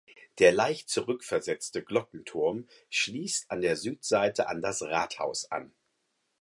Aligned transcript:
Der 0.39 0.51
leicht 0.51 0.89
zurückversetzte 0.89 1.83
Glockenturm 1.83 2.67
schließt 2.89 3.51
an 3.51 3.61
der 3.61 3.75
Südseite 3.75 4.47
an 4.49 4.59
das 4.59 4.81
Rathaus 4.81 5.51
an. 5.51 5.75